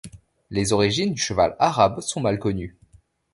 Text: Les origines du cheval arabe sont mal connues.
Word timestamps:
Les 0.49 0.73
origines 0.73 1.13
du 1.13 1.21
cheval 1.21 1.55
arabe 1.59 2.01
sont 2.01 2.21
mal 2.21 2.39
connues. 2.39 2.75